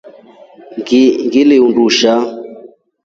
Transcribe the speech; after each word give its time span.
Ngili 0.79 1.55
undusha. 1.65 2.13